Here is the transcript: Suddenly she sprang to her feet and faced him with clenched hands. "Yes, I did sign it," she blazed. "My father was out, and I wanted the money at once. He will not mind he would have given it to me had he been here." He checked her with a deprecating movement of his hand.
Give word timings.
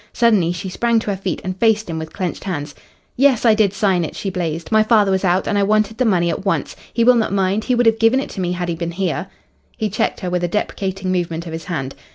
Suddenly 0.13 0.51
she 0.51 0.67
sprang 0.67 0.97
to 0.97 1.11
her 1.11 1.15
feet 1.15 1.41
and 1.43 1.55
faced 1.59 1.87
him 1.87 1.99
with 1.99 2.11
clenched 2.11 2.45
hands. 2.45 2.73
"Yes, 3.15 3.45
I 3.45 3.53
did 3.53 3.71
sign 3.71 4.03
it," 4.03 4.15
she 4.15 4.31
blazed. 4.31 4.71
"My 4.71 4.81
father 4.81 5.11
was 5.11 5.23
out, 5.23 5.45
and 5.47 5.59
I 5.59 5.61
wanted 5.61 5.99
the 5.99 6.05
money 6.05 6.31
at 6.31 6.43
once. 6.43 6.75
He 6.91 7.03
will 7.03 7.13
not 7.13 7.31
mind 7.31 7.65
he 7.65 7.75
would 7.75 7.85
have 7.85 7.99
given 7.99 8.19
it 8.19 8.31
to 8.31 8.41
me 8.41 8.53
had 8.53 8.67
he 8.69 8.73
been 8.73 8.93
here." 8.93 9.27
He 9.77 9.91
checked 9.91 10.21
her 10.21 10.29
with 10.31 10.43
a 10.43 10.47
deprecating 10.47 11.11
movement 11.11 11.45
of 11.45 11.53
his 11.53 11.65
hand. 11.65 11.93